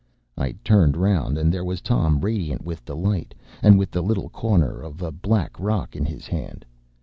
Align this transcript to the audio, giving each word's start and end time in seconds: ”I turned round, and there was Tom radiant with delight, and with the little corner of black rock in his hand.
”I 0.35 0.53
turned 0.63 0.97
round, 0.97 1.37
and 1.37 1.53
there 1.53 1.63
was 1.63 1.79
Tom 1.79 2.21
radiant 2.21 2.63
with 2.65 2.83
delight, 2.83 3.35
and 3.61 3.77
with 3.77 3.91
the 3.91 4.01
little 4.01 4.29
corner 4.29 4.81
of 4.81 5.21
black 5.21 5.59
rock 5.59 5.95
in 5.95 6.05
his 6.05 6.25
hand. 6.25 6.65